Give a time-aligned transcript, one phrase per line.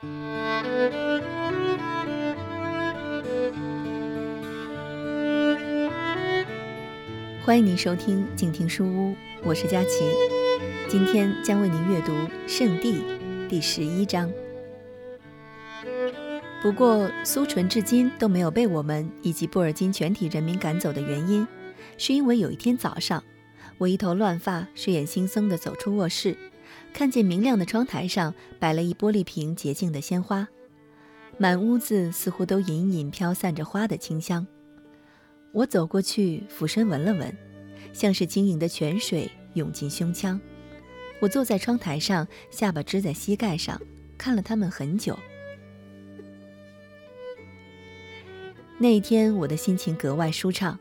[0.00, 0.08] 欢
[7.58, 9.88] 迎您收听静听书屋，我是佳琪，
[10.88, 12.12] 今天将为您阅读
[12.46, 13.02] 《圣地》
[13.48, 14.30] 第十一章。
[16.62, 21.44] 不过，苏纯至今都没有被我们以及布尔津全体人民赶走的原因，
[21.96, 23.24] 是因为有一天早上，
[23.78, 26.36] 我一头乱发、睡眼惺忪地走出卧室，
[26.92, 30.48] 看见明亮的窗台上摆了一玻璃瓶洁净的鲜花，
[31.36, 34.46] 满屋子似乎都隐隐飘散着花的清香。
[35.52, 37.36] 我走过去，俯身闻了闻，
[37.92, 40.40] 像是晶莹的泉水涌进胸腔。
[41.20, 43.80] 我坐在窗台上，下巴支在膝盖上，
[44.16, 45.18] 看了他们很久。
[48.78, 50.78] 那一天，我的心情格外舒畅。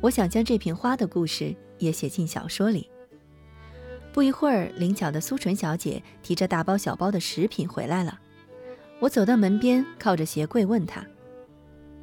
[0.00, 2.88] 我想将这瓶花的故事也写进小说里。
[4.12, 8.18] 不一会儿，灵巧的苏纯小姐提着大包小包的食品回来了。
[8.98, 11.04] 我走到门边，靠着鞋柜问她：“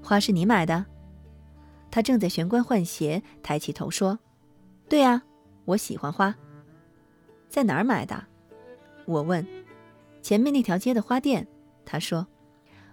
[0.02, 0.86] 花是你买的？”
[1.92, 4.20] 她正在玄关换鞋，抬起头说
[4.88, 5.22] ：“对呀，
[5.66, 6.34] 我喜欢花。
[7.50, 8.26] 在哪儿买的？”
[9.06, 9.46] 我问。
[10.22, 11.48] “前面那条街的花店。”
[11.86, 12.26] 她说。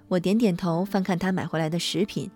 [0.09, 2.31] 我点点头，翻看他买回来的食品：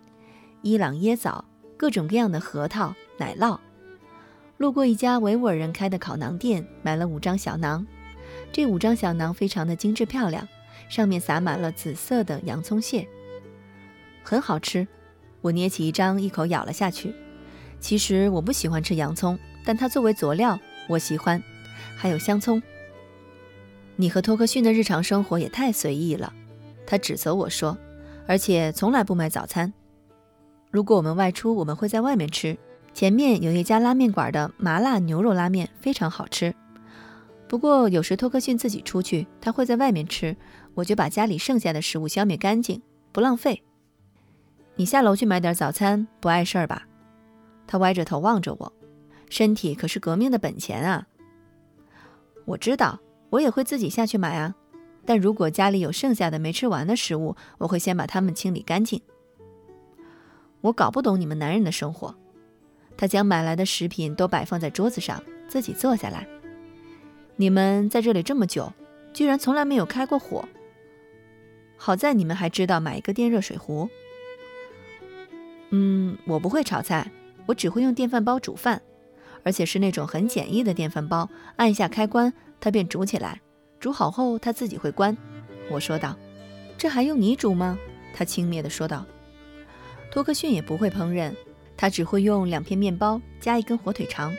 [0.63, 1.45] 伊朗椰枣、
[1.77, 3.59] 各种各样的核桃、奶酪。
[4.59, 7.87] 路过一家维吾尔人开的烤馕店，买了五张小馕。
[8.53, 10.47] 这五张小馕非常的精致漂亮，
[10.89, 13.07] 上面撒满了紫色的洋葱屑，
[14.25, 14.87] 很好吃。
[15.41, 17.15] 我捏起一张，一口咬了下去。
[17.79, 21.41] 其实我不喜欢吃洋葱，但它作为佐料，我喜欢。
[21.97, 22.61] 还有香葱。
[23.95, 26.33] 你和托克逊的日常生活也太随意了。
[26.85, 27.79] 他指责我说
[28.27, 29.73] ：“而且从来不买早餐。
[30.71, 32.59] 如果我们外出，我们会在外面吃。
[32.99, 36.53] 前面有一家拉面馆的麻辣牛肉拉面非常好吃。
[37.47, 40.37] 不过有时托克逊自己出去，他会在外面吃，
[40.75, 42.83] 我就把家里剩下的食物消灭干净，
[43.13, 43.63] 不浪费。
[44.75, 46.89] 你下楼去买点早餐，不碍事儿吧？”
[47.69, 48.73] 他歪着头望着我
[49.31, 51.07] ：“身体可是革命的本钱啊！”
[52.47, 52.99] 我知道，
[53.31, 54.57] 我也会自己下去买啊。
[55.07, 59.01] 但如果家里有剩下的没吃完的食物，我会先把它们清理干净。
[60.63, 62.13] 我搞不懂你们男人的生活。
[62.99, 66.27] 他将买来的食品都摆放在桌子上，自己坐下来。
[67.37, 68.73] 你们在这里这么久，
[69.15, 70.47] 居然从来没有开过火。
[71.77, 73.89] 好在你们还知道买一个电热水壶。
[75.71, 77.11] 嗯，我不会炒菜，
[77.47, 78.83] 我只会用电饭煲煮饭，
[79.45, 83.41] 而且是那种很简易的电饭煲，按下开关，它便煮起来。
[83.79, 85.17] 煮好后，它自己会关。
[85.71, 86.19] 我说道
[86.77, 87.79] ：“这还用你煮吗？”
[88.13, 89.07] 他轻蔑地说道。
[90.11, 91.33] 托克逊也不会烹饪，
[91.79, 94.35] 他只会用两片面包加一根火腿肠。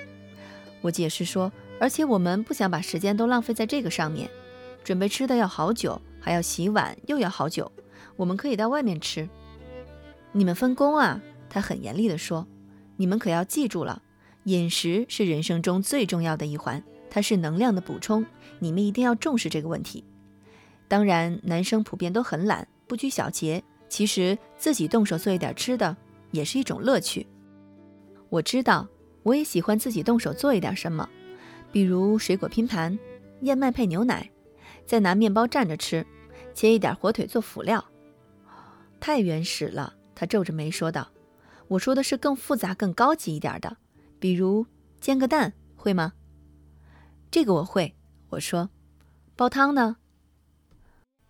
[0.82, 4.30] 我解释说：“而且我们不想把时间都浪费在这个上面。
[4.84, 7.72] 准备吃的要好久，还要洗碗，又要好久。
[8.16, 9.28] 我们可以到外面吃。”
[10.34, 11.20] 你们分工啊！
[11.50, 12.46] 他很严厉地说
[12.98, 14.02] ：“你们可要记住了，
[14.44, 18.24] 饮食是人生中最重要的一环。”它是能量的补充，
[18.60, 20.04] 你们一定要重视这个问题。
[20.88, 23.64] 当然，男生普遍都很懒，不拘小节。
[23.90, 25.98] 其实自己动手做一点吃的
[26.32, 27.28] 也是一种乐趣。
[28.30, 28.88] 我知道，
[29.24, 31.10] 我也喜欢自己动手做一点什么，
[31.72, 32.98] 比如水果拼盘、
[33.42, 34.30] 燕麦配牛奶，
[34.86, 36.06] 再拿面包蘸着吃，
[36.54, 37.84] 切一点火腿做辅料。
[39.00, 41.10] 太原始了，他皱着眉说道。
[41.68, 43.78] 我说的是更复杂、更高级一点的，
[44.20, 44.66] 比如
[45.00, 46.14] 煎个蛋，会吗？
[47.30, 47.96] 这个我会，
[48.30, 48.72] 我说，
[49.36, 49.98] 煲汤呢？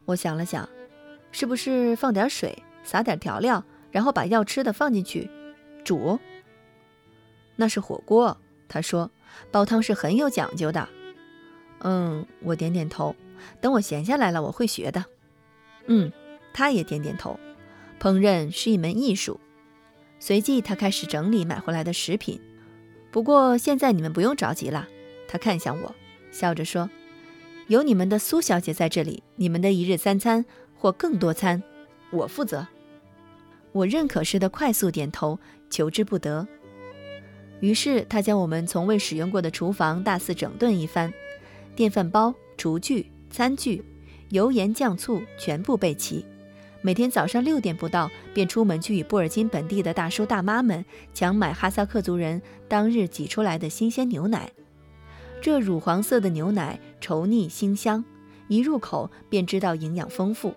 [0.05, 0.67] 我想了想，
[1.31, 3.61] 是不是放点水，撒点调料，
[3.91, 5.29] 然后把要吃的放进去
[5.83, 6.19] 煮？
[7.55, 8.37] 那是火锅。
[8.67, 9.09] 他说，
[9.51, 10.87] 煲汤是很有讲究的。
[11.79, 13.15] 嗯，我点点头。
[13.61, 15.03] 等我闲下来了，我会学的。
[15.87, 16.11] 嗯，
[16.53, 17.39] 他也点点头。
[17.99, 19.39] 烹饪是一门艺术。
[20.19, 22.39] 随即，他开始整理买回来的食品。
[23.11, 24.87] 不过现在你们不用着急了。
[25.27, 25.95] 他看向我，
[26.31, 26.89] 笑着说
[27.67, 30.45] ：“有你们的苏小姐在这里，你们的一日三餐
[30.75, 31.63] 或更多餐，
[32.11, 32.67] 我负责。”
[33.79, 35.39] 我认可似的快速点头，
[35.69, 36.45] 求之不得。
[37.61, 41.13] 于是他将我们从未使用过的厨房大肆整顿一番，
[41.75, 43.81] 电饭煲、厨具、餐具、
[44.29, 46.25] 油盐酱醋全部备齐。
[46.81, 50.83] 每天早上六点不到，便出门去与布尔津本地的大叔大妈们
[51.13, 54.51] 抢买哈萨克族人当日挤出来的新鲜牛奶。
[55.41, 58.03] 这乳黄色的牛奶稠腻腥香，
[58.49, 60.53] 一入口便知道营养丰富。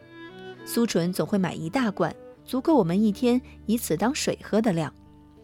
[0.65, 4.93] 苏纯总会买一大罐，足够我们一天以此当水喝的量。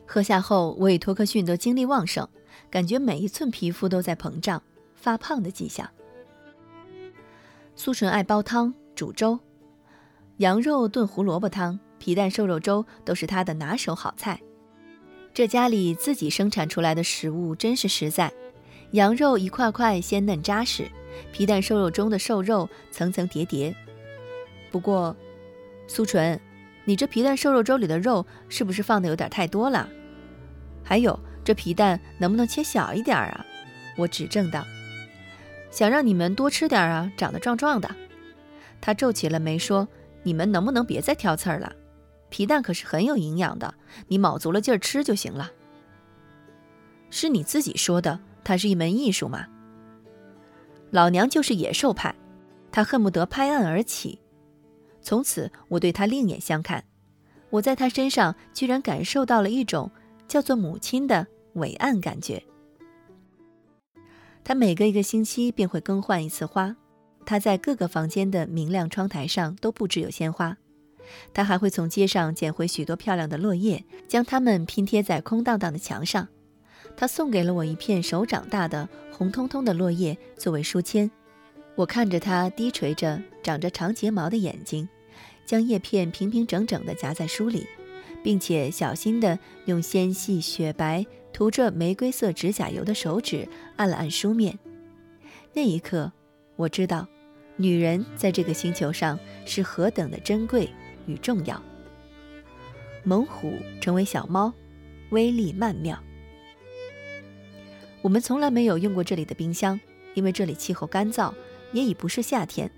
[0.07, 2.27] 喝下后，我与托克逊都精力旺盛，
[2.71, 4.63] 感觉每一寸皮肤都在膨胀、
[4.95, 5.89] 发胖的迹象。
[7.77, 9.39] 苏纯爱煲汤，煮粥，
[10.39, 14.41] 羊肉炖胡萝卜汤、皮蛋瘦肉粥都是他的拿手好菜。
[15.35, 18.33] 这家里自己生产出来的食物真是实在，
[18.93, 20.91] 羊肉一块块鲜嫩扎实，
[21.33, 23.73] 皮蛋瘦肉中的瘦肉层层叠叠。
[24.71, 25.15] 不过，
[25.87, 26.41] 苏纯，
[26.89, 29.87] 你这皮蛋瘦肉粥里的肉是不是放的有点太多了？
[30.83, 33.45] 还有，这皮蛋能不能切小一点啊？
[33.99, 34.67] 我指正道，
[35.71, 37.95] 想让你们多吃点啊，长得壮壮的。
[38.81, 39.87] 他皱起了眉说
[40.25, 41.71] ：“你们能不能别再挑刺儿了？”
[42.31, 43.75] 皮蛋可是很有营养的，
[44.07, 45.51] 你卯足了劲儿吃就行了。
[47.11, 49.47] 是你自己说的，它是一门艺术嘛。
[50.91, 52.15] 老娘就是野兽派，
[52.73, 54.19] 他恨不得拍案而起。
[55.09, 56.85] 从此，我对他另眼相看。
[57.49, 59.91] 我在他身上居然感受到了一种
[60.29, 62.45] 叫做母亲的伟岸感觉。
[64.45, 66.77] 他每隔一个星期便会更换一次花，
[67.25, 70.59] 他在各个房间的明亮窗台上都布置有鲜花。
[71.33, 76.29] 他还会从街上捡回许多漂亮的落叶，将它们拼贴在空荡荡的墙上。
[76.99, 81.11] 他送给了我一片手掌大的红彤彤的落叶作为书签。
[81.77, 84.87] 我看着他低垂着、长着长睫毛的眼睛，
[85.49, 87.67] 将叶片平平整整地夹在书里，
[88.23, 94.59] 并且小心地用纤细雪白、涂着玫瑰色指甲油的手指按了按书面。
[95.55, 96.13] 那一刻，
[96.57, 97.09] 我知道，
[97.57, 100.69] 女人在这个星球上是何等的珍贵。
[101.07, 101.63] 与重要，
[103.03, 104.53] 猛虎成为小猫，
[105.09, 105.99] 威力曼妙。
[108.03, 109.81] 我们从来没有用过这里的冰箱，
[110.13, 111.33] 因为这里气候干燥，
[111.73, 112.71] 也已不是夏天。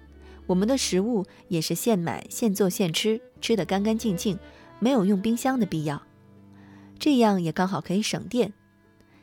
[0.50, 4.36] 我们的食物也是现买现做现吃，吃得干干净净，
[4.80, 6.02] 没有用冰箱的必要。
[6.98, 8.52] 这样也刚好可以省电。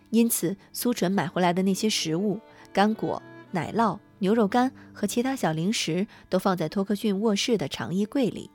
[0.10, 2.40] 因此，苏纯买回来的那些食物，
[2.72, 3.22] 干果、
[3.52, 8.50] 奶酪、牛肉干和其他小零食，都放在托克逊卧室的长衣柜里。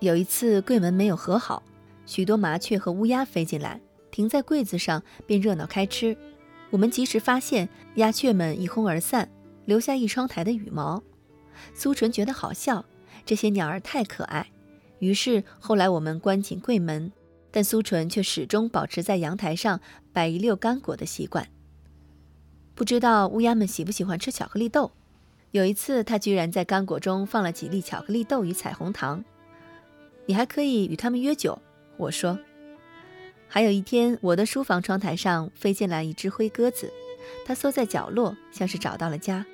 [0.00, 1.62] 有一次柜门没有合好，
[2.04, 3.80] 许多麻雀和乌鸦飞进来，
[4.10, 6.14] 停在柜子上便热闹开吃。
[6.68, 9.26] 我们及时发现，鸦雀们一哄而散，
[9.64, 11.02] 留下一窗台的羽毛。
[11.74, 12.84] 苏纯觉得好笑，
[13.24, 14.50] 这些鸟儿太可爱。
[14.98, 17.10] 于是后来我们关紧柜门，
[17.50, 19.80] 但苏纯却始终保持在阳台上
[20.12, 21.48] 摆一溜干果的习惯。
[22.74, 24.92] 不知道乌鸦们喜不喜欢吃巧克力豆？
[25.50, 29.22] 有一次，他居然在干果中放了几粒巧克力豆与彩虹糖。
[30.24, 31.60] 你还可以与他们约酒，
[31.96, 32.38] 我说。
[33.48, 36.90] 还有一天，我的书房窗台上飞进来一只灰鸽子，
[37.44, 39.44] 它缩在角落，像是找到了家。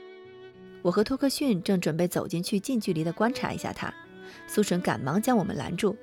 [0.82, 3.92] 我和托克逊正准备走进去，近距离地观察一下它，
[4.46, 5.96] 苏纯赶忙将我们拦住：“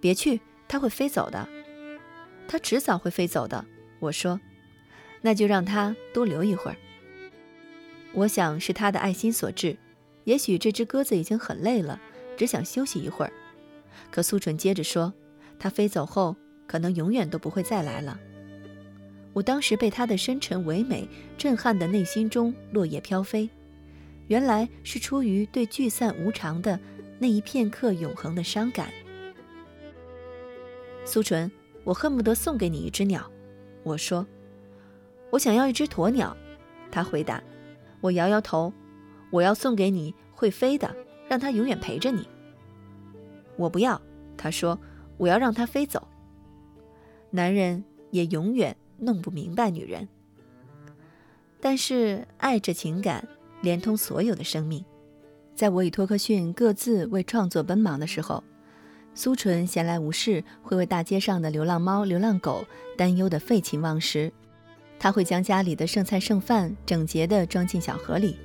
[0.00, 1.46] 别去，它会飞走的。
[2.48, 3.64] 它迟早会飞走的。”
[4.00, 4.40] 我说
[5.22, 6.76] ：“那就让它多留一会儿。”
[8.12, 9.76] 我想是他的爱心所致，
[10.24, 12.00] 也许这只鸽子已经很累了，
[12.36, 13.32] 只想休息一会儿。
[14.10, 15.12] 可苏纯接着说
[15.58, 16.36] ：“他飞走后，
[16.66, 18.18] 可能永远都不会再来了。”
[19.34, 23.50] 我当时被他的深沉唯美震撼的内心中落叶飘飞，
[24.28, 26.78] 原来是出于对聚散无常的
[27.18, 28.90] 那一片刻永恒的伤感。
[31.04, 31.50] 苏纯，
[31.84, 33.30] 我恨不得送给你一只鸟。
[33.82, 34.26] 我说
[35.30, 36.36] ：“我想要一只鸵鸟。”
[36.90, 37.42] 他回答。
[38.00, 38.72] 我摇摇头
[39.30, 40.94] ：“我要送给你会飞的，
[41.28, 42.28] 让它永远陪着你。”
[43.56, 44.00] 我不要，
[44.36, 44.78] 他说，
[45.16, 46.08] 我要让它飞走。
[47.30, 50.08] 男人也永远弄不明白女人，
[51.60, 53.26] 但是爱这情感
[53.64, 54.84] 连通所有的生命。
[55.56, 58.44] 在我与托克逊各自为创作奔忙的时候，
[59.14, 62.64] 苏纯闲来无事会为大街上的流浪猫、流浪狗
[62.96, 64.30] 担忧的废寝忘食。
[64.98, 68.36] 他会将家里的剩菜剩饭整洁地装进小盒里，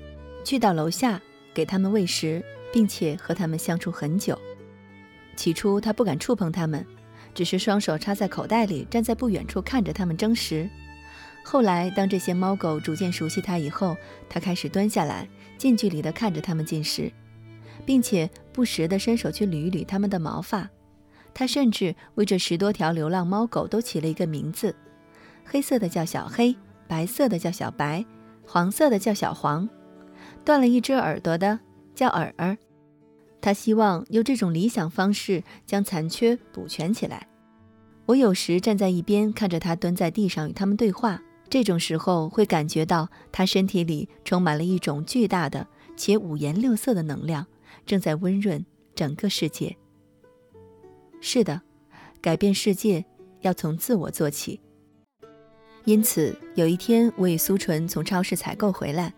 [0.44, 1.22] 去到楼下
[1.54, 4.38] 给他们喂食，并且和他们相处很久。
[5.36, 6.86] 起初他不敢触碰它们，
[7.34, 10.70] 只是双手插在口袋里，站在不远处看着它们争食。
[11.44, 13.98] 后来，当这些猫狗逐渐熟悉他以后，
[14.30, 15.28] 他开始蹲下来，
[15.58, 17.12] 近距离地看着它们进食，
[17.86, 20.70] 并且不时地伸手去捋一捋它们的毛发。
[21.34, 24.76] 他甚至为这十多条流浪猫狗都起了一个名字：
[25.46, 26.56] 黑色的叫小黑，
[26.88, 28.06] 白色的叫小白，
[28.46, 29.68] 黄色的叫小黄，
[30.44, 31.60] 断了一只耳朵的
[31.96, 32.58] 叫耳耳。
[33.42, 37.28] 他希望用这种理想方式将残缺补全起来。
[38.06, 47.46] 我有时站在一边看着他蹲在地上与他们对话，这种时候会感觉到他身体里充满了一种巨大的且五颜六色的能量，
[47.86, 48.64] 正在温润
[48.94, 49.76] 整个世界。
[51.20, 51.62] 是的，
[52.22, 53.04] 改变世界
[53.42, 54.62] 要从自我做起。
[55.86, 59.12] 因此，有一天我与苏纯从超市采购回来，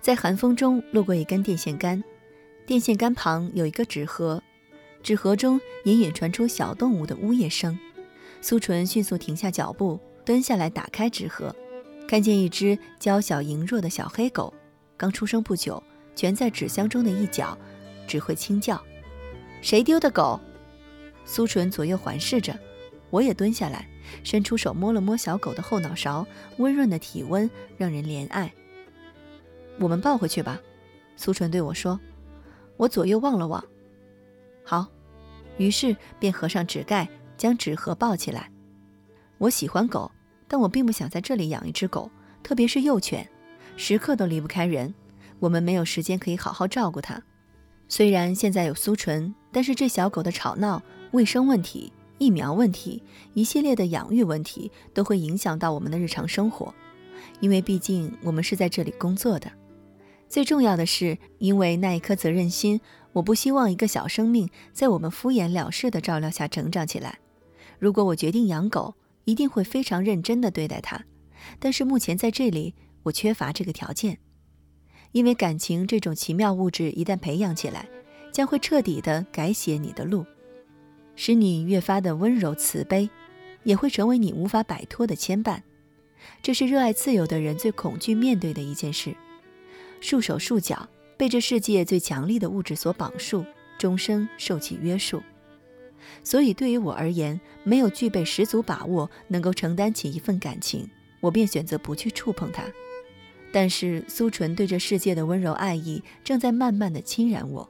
[0.00, 2.02] 在寒风中路过一根电线杆。
[2.66, 4.42] 电线杆旁有一个纸盒，
[5.02, 7.76] 纸盒中隐隐传出小动物的呜咽声。
[8.42, 11.54] 苏纯迅速停下脚步，蹲下来打开纸盒，
[12.10, 14.52] 看见一只娇小羸弱的小黑狗，
[14.96, 15.80] 刚出生不久，
[16.16, 17.56] 蜷在纸箱中的一角，
[18.04, 18.82] 只会轻叫。
[19.62, 20.40] 谁丢的狗？
[21.24, 22.58] 苏纯左右环视着，
[23.10, 23.88] 我也蹲下来，
[24.24, 26.26] 伸出手摸了摸小狗的后脑勺，
[26.56, 28.52] 温润的体温让人怜爱。
[29.78, 30.60] 我们抱回去吧，
[31.14, 32.00] 苏纯对我说。
[32.76, 33.64] 我左右望了望，
[34.64, 34.88] 好，
[35.58, 38.50] 于是便合上纸盖，将纸盒抱起来。
[39.38, 40.10] 我喜欢狗，
[40.50, 42.10] 但我并不想在这里养一只狗，
[42.42, 43.24] 特别是幼犬，
[43.76, 44.92] 时刻都离不开人。
[45.38, 47.22] 我们没有时间可以好好照顾它。
[47.88, 53.00] 虽然现在有苏纯，但是这小狗的吵闹、卫生问题、疫苗问题，
[53.32, 56.74] 一系列的养育问题，都会影响到我们的日常生活。
[57.38, 59.48] 因为毕竟我们是在这里工作的。
[60.28, 62.80] 最重要的是，因为那一颗责任心，
[63.12, 67.20] 我不希望一个小生命在我们敷衍了事的照料下成长起来。
[67.78, 71.04] 如果我决定养狗，一定会非常认真地对待它。
[71.58, 72.74] 但是目前在这里，
[73.04, 74.18] 我缺乏这个条件。
[75.12, 77.88] 因为感情这种奇妙物质，一旦培养起来，
[78.32, 80.24] 将会彻底地改写你的路，
[81.16, 83.10] 使你越发的温柔慈悲，
[83.64, 85.62] 也会成为你无法摆脱的牵绊。
[86.42, 89.16] 这是热爱自由的人最恐惧面对的一件事。
[90.00, 93.44] 束手束脚，被这世界最强力的物质所绑束，
[93.78, 95.22] 终生受其约束。
[96.22, 100.88] 所以，对于我而言，没有具备十足把握能够承担起一份感情，
[101.20, 102.62] 我便选择不去触碰它。
[103.52, 107.68] 但是，苏纯对这世界的温柔爱意正在慢慢的侵染我。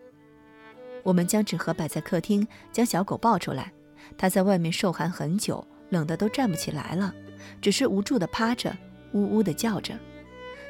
[1.03, 3.73] 我们将纸盒摆在客厅，将小狗抱出来。
[4.19, 7.15] 它在外面受寒很久，冷得都站不起来了，
[7.61, 8.77] 只是无助地趴着，
[9.13, 9.99] 呜呜地叫着。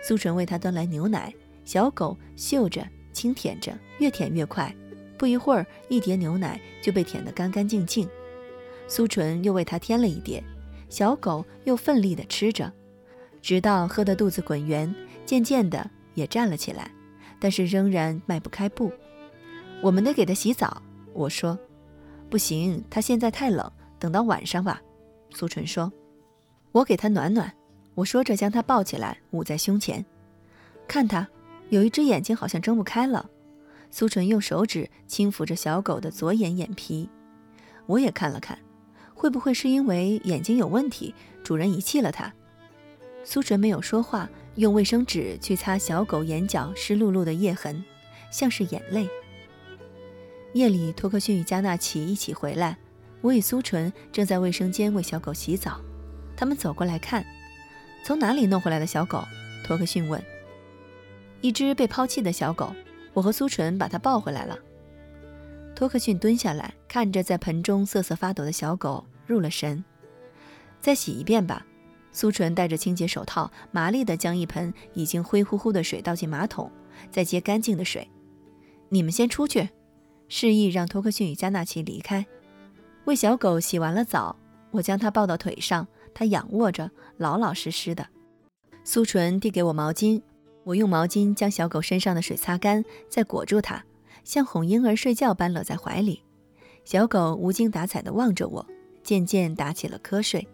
[0.02, 1.32] 苏纯为它端来牛奶。
[1.64, 4.74] 小狗嗅着，轻舔着，越舔越快。
[5.20, 8.08] 不一会儿，一碟牛奶就被舔得干干净净。
[8.88, 10.42] 苏纯又为它添了一碟，
[10.88, 12.72] 小狗又奋力地吃着，
[13.42, 14.92] 直到喝得肚子滚圆，
[15.26, 16.90] 渐渐的也站了起来，
[17.38, 18.90] 但是仍然迈不开步。
[19.82, 20.80] 我们得给它洗澡，
[21.12, 21.58] 我说。
[22.30, 24.80] 不行，它现在太冷，等到晚上吧。
[25.34, 25.92] 苏纯说。
[26.72, 27.52] 我给它暖暖，
[27.94, 30.02] 我说着将它抱起来，捂在胸前，
[30.88, 31.28] 看它。
[31.68, 33.28] 有一只眼睛好像睁不开了，
[33.90, 37.08] 苏纯用手指轻抚着小狗的左眼眼皮，
[37.86, 38.58] 我也看了看，
[39.14, 42.32] 会不会是因为眼睛有问题，主人遗弃了它？
[43.24, 47.84] 苏纯没有说话，用卫生纸去擦小狗眼角湿漉漉的液痕，
[48.30, 49.08] 像是眼泪。
[50.54, 52.78] 夜里，托克逊与加纳奇一起回来，
[53.20, 55.80] 我与苏纯正在卫生间为小狗洗澡，
[56.36, 57.24] 他们走过来看，
[58.04, 59.22] 从哪里弄回来的小狗？
[59.64, 60.22] 托克逊问。
[61.42, 62.74] 一只被抛弃的小狗，
[63.12, 64.58] 我和苏纯把它抱回来了。
[65.74, 69.82] 托克逊蹲下来，看着在盆中瑟瑟发抖的小狗，入了神。
[70.80, 71.66] 再洗一遍吧。
[72.12, 76.70] 苏纯戴着清洁手套，麻利地将一盆已经灰乎乎的水倒进马桶，
[77.10, 78.10] 再接干净的水。
[78.88, 79.68] 你们先出去，
[80.28, 82.26] 示意让托克逊与加纳奇离开。
[83.04, 84.36] 为小狗洗完了澡，
[84.72, 88.08] 我将它抱到腿上，它仰卧着，老老实实的。
[88.82, 90.20] 苏纯递给我毛巾。
[90.70, 93.84] 我用毛巾将小狗身上的水擦干，再裹住它，
[94.22, 96.22] 像哄婴儿睡觉般搂在怀里。
[96.84, 98.64] 小狗无精打采地望着我，
[99.02, 100.46] 渐渐打起了瞌睡。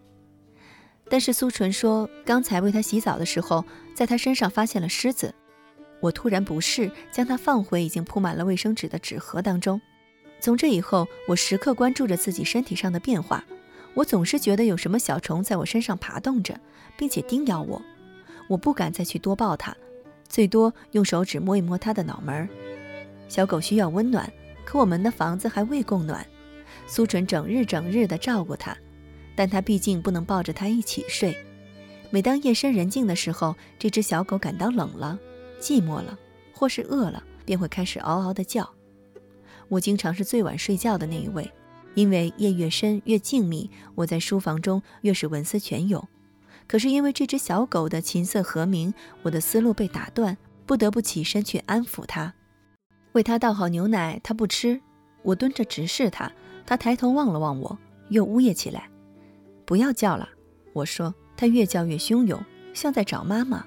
[1.11, 3.63] 但是苏纯说，刚才为它洗澡的时候，
[3.95, 5.35] 在它身上发现了虱子。
[6.01, 9.79] 我突然不适，将它放回已经铺满了卫生纸的纸盒当中。
[10.41, 13.45] 从这以后，我时刻关注着自己身体上的变化。
[13.93, 16.59] 我总是觉得有什么小虫在我身上爬动着，
[16.97, 17.83] 并且叮咬我。
[18.49, 19.77] 我不敢再去多抱它。
[20.29, 22.49] 最多用手指摸一摸它的脑门儿。
[23.29, 24.33] 小狗需要温暖，
[24.65, 26.27] 可我们的房子还未供暖。
[26.87, 28.77] 苏纯整日整日地照顾它，
[29.35, 31.37] 但它毕竟不能抱着它一起睡。
[32.11, 35.19] 每当夜深人静的时候，这只小狗感到冷了、
[35.61, 36.17] 寂寞了，
[36.53, 38.69] 或是饿了，便会开始嗷嗷地叫。
[39.69, 41.51] 我经常是最晚睡觉的那一位，
[41.95, 46.07] 因为夜越深越静谧，我在书房中越是文思泉涌。
[46.67, 48.93] 可是因为这只小狗的琴瑟和鸣，
[49.23, 52.33] 我的思路被打断，不得不起身去安抚它，
[53.13, 54.21] 为它倒好牛奶。
[54.23, 54.81] 它不吃，
[55.23, 56.31] 我蹲着直视它，
[56.67, 58.91] 它抬头望了望我，又呜咽起来。
[59.65, 60.29] 不要叫了，
[60.73, 61.15] 我说。
[61.39, 62.43] 它越叫越汹涌，
[62.73, 63.63] 像在找妈妈。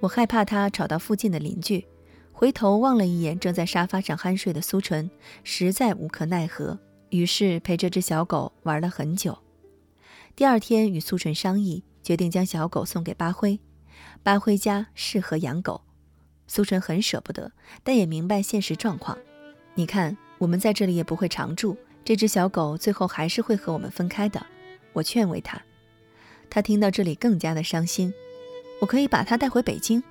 [0.00, 1.86] 我害怕它吵到附近的邻居，
[2.32, 5.10] 回头望了一眼正在沙发上酣睡的苏纯，
[5.42, 6.78] 实在无可奈何，
[7.10, 9.36] 于是陪这只小狗玩了很久。
[10.34, 11.84] 第二天与苏纯商议。
[12.04, 13.58] 决定将小狗送给巴辉，
[14.22, 15.80] 巴辉家适合养狗。
[16.46, 17.50] 苏纯很舍不得，
[17.82, 19.18] 但也明白现实状况，
[19.74, 24.44] 你看，我们在这里也不会常住，这只小狗最后还是会和我们分开的。
[24.92, 25.60] 我劝慰他，
[26.50, 28.12] 他听到这里更加的伤心。
[28.80, 30.02] 我可以把它带回北京，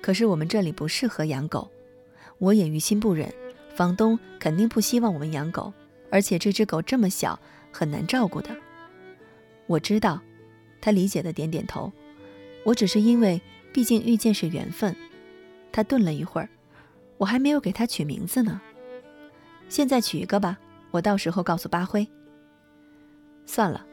[0.00, 1.70] 可是我们这里不适合养狗，
[2.38, 3.30] 我也于心不忍。
[3.74, 5.72] 房东肯定不希望我们养狗，
[6.10, 7.38] 而且这只狗这么小，
[7.70, 8.56] 很难照顾的。
[9.66, 10.20] 我知道，
[10.82, 11.90] 他理解的点点头。
[12.64, 13.40] 我只是因为，
[13.72, 14.94] 毕竟遇见是缘分。
[15.72, 16.48] 他顿了一会儿，
[17.16, 18.60] 我还没有给它取名字呢。
[19.70, 20.58] 现在取一个吧，
[20.90, 22.06] 我到时候告诉巴辉。
[23.46, 23.86] 算了，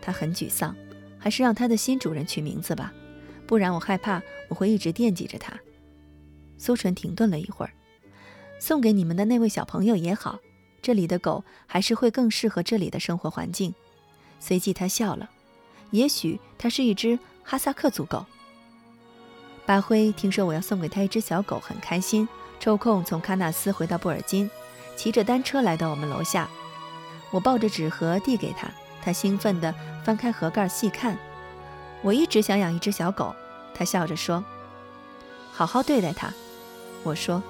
[0.00, 0.74] 他很沮丧，
[1.18, 2.92] 还是让他的新主人取名字吧，
[3.46, 5.52] 不然我害怕我会一直惦记着他。
[6.56, 7.72] 苏纯停顿了一会儿，
[8.58, 10.40] 送给你们的那位小朋友也好，
[10.80, 13.74] 这里的狗还是会更适合这里的生活环境。
[14.40, 15.30] 随即他笑了，
[15.90, 18.24] 也许它是一只哈萨克族狗。
[19.64, 22.28] 巴辉听说我要送给他一只小狗，很开心，
[22.60, 24.48] 抽空从喀纳斯回到布尔津，
[24.94, 26.48] 骑着单车来到我们楼下。
[27.32, 28.68] 我抱着纸盒递给他，
[29.02, 29.74] 他兴奋地
[30.04, 31.18] 翻开盒盖细看。
[32.02, 33.34] 我一直想养一只小狗，
[33.74, 34.44] 他笑着说
[35.50, 36.32] ：“好好对待它。”
[37.02, 37.42] 我说：“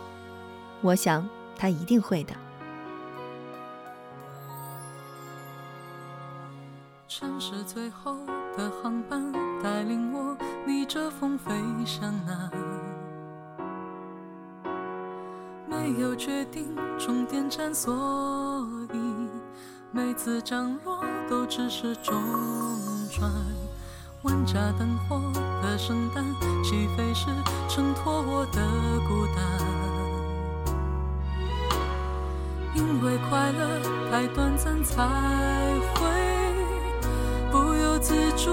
[0.81, 1.29] 我想
[1.59, 2.35] 他一定会的。”
[7.09, 8.17] 城市最后
[8.57, 9.33] 的航班
[9.63, 10.37] 带领我
[10.67, 11.53] 逆着风飞
[11.85, 12.51] 向那
[15.69, 17.95] 没有决定终点站，所
[18.93, 18.99] 以
[19.93, 22.15] 每次降落都只是中
[23.11, 23.31] 转。
[24.23, 25.21] 万家灯火
[25.63, 26.25] 的圣诞，
[26.65, 27.27] 起飞时
[27.69, 28.61] 衬托我的
[29.07, 29.39] 孤单。
[32.75, 35.05] 因为快乐太短暂，才
[35.95, 36.06] 会。
[38.07, 38.53] 自主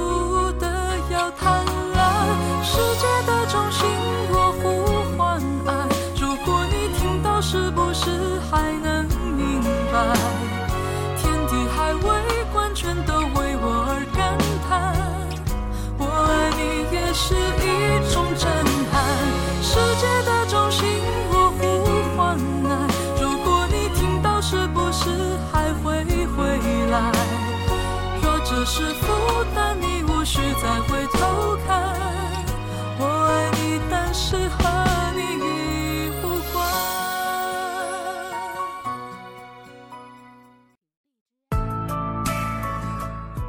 [0.54, 0.68] 的
[1.12, 3.06] 要贪婪，世界